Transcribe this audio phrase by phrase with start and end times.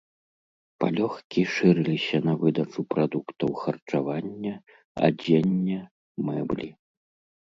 [0.83, 4.53] Палёгкі шырыліся на выдачу прадуктаў харчавання,
[5.09, 5.79] адзення,
[6.31, 6.69] мэблі.